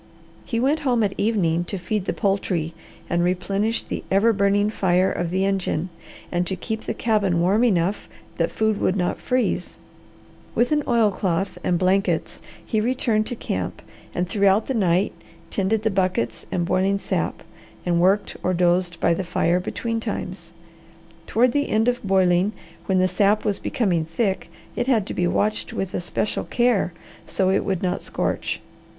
He 0.45 0.59
went 0.59 0.79
home 0.79 1.03
at 1.03 1.13
evening 1.15 1.63
to 1.65 1.77
feed 1.77 2.05
the 2.05 2.11
poultry 2.11 2.73
and 3.07 3.23
replenish 3.23 3.83
the 3.83 4.03
ever 4.09 4.33
burning 4.33 4.71
fire 4.71 5.11
of 5.11 5.29
the 5.29 5.45
engine 5.45 5.89
and 6.31 6.47
to 6.47 6.55
keep 6.55 6.85
the 6.85 6.95
cabin 6.95 7.39
warm 7.39 7.63
enough 7.63 8.09
that 8.37 8.49
food 8.49 8.81
would 8.81 8.95
not 8.95 9.19
freeze. 9.19 9.77
With 10.55 10.71
an 10.71 10.81
oilcloth 10.87 11.59
and 11.63 11.77
blankets 11.77 12.41
he 12.65 12.81
returned 12.81 13.27
to 13.27 13.35
camp 13.35 13.83
and 14.15 14.27
throughout 14.27 14.65
the 14.65 14.73
night 14.73 15.13
tended 15.51 15.83
the 15.83 15.91
buckets 15.91 16.47
and 16.51 16.65
boiling 16.65 16.97
sap, 16.97 17.43
and 17.85 18.01
worked 18.01 18.35
or 18.41 18.55
dozed 18.55 18.99
by 18.99 19.13
the 19.13 19.23
fire 19.23 19.59
between 19.59 19.99
times. 19.99 20.51
Toward 21.27 21.51
the 21.51 21.69
end 21.69 21.87
of 21.87 22.01
boiling, 22.01 22.53
when 22.87 22.97
the 22.97 23.07
sap 23.07 23.45
was 23.45 23.59
becoming 23.59 24.05
thick, 24.05 24.49
it 24.75 24.87
had 24.87 25.05
to 25.05 25.13
be 25.13 25.27
watched 25.27 25.73
with 25.73 25.93
especial 25.93 26.45
care 26.45 26.91
so 27.27 27.51
it 27.51 27.63
would 27.63 27.83
not 27.83 28.01
scorch. 28.01 28.59